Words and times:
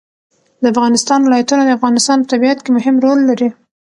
د 0.61 0.63
افغانستان 0.73 1.19
ولايتونه 1.23 1.63
د 1.65 1.71
افغانستان 1.77 2.17
په 2.21 2.29
طبیعت 2.33 2.59
کې 2.61 2.69
مهم 2.77 2.95
رول 3.05 3.19
لري. 3.29 3.49